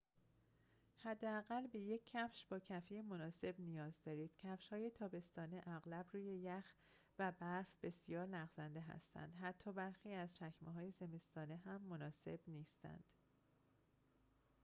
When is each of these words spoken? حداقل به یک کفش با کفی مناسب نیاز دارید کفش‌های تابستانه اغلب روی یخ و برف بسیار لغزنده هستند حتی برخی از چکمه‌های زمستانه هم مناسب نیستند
حداقل 0.97 1.67
به 1.67 1.79
یک 1.79 2.01
کفش 2.05 2.45
با 2.45 2.59
کفی 2.59 3.01
مناسب 3.01 3.55
نیاز 3.59 4.01
دارید 4.03 4.35
کفش‌های 4.37 4.89
تابستانه 4.89 5.63
اغلب 5.65 6.05
روی 6.13 6.37
یخ 6.37 6.65
و 7.19 7.31
برف 7.31 7.67
بسیار 7.83 8.27
لغزنده 8.27 8.81
هستند 8.81 9.35
حتی 9.41 9.73
برخی 9.73 10.13
از 10.13 10.35
چکمه‌های 10.35 10.91
زمستانه 10.91 11.55
هم 11.55 11.81
مناسب 11.81 12.39
نیستند 12.47 13.03